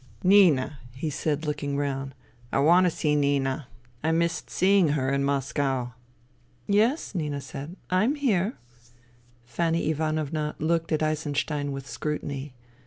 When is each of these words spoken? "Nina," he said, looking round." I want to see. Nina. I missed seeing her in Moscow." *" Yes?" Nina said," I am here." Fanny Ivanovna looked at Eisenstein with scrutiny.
"Nina," 0.23 0.79
he 0.95 1.11
said, 1.11 1.45
looking 1.45 1.77
round." 1.77 2.15
I 2.51 2.57
want 2.57 2.85
to 2.85 2.89
see. 2.89 3.15
Nina. 3.15 3.67
I 4.03 4.11
missed 4.11 4.49
seeing 4.49 4.87
her 4.97 5.13
in 5.13 5.23
Moscow." 5.23 5.89
*" 6.19 6.43
Yes?" 6.67 7.13
Nina 7.13 7.39
said," 7.39 7.75
I 7.91 8.03
am 8.03 8.15
here." 8.15 8.57
Fanny 9.45 9.91
Ivanovna 9.91 10.55
looked 10.57 10.91
at 10.91 11.03
Eisenstein 11.03 11.71
with 11.71 11.85
scrutiny. 11.87 12.55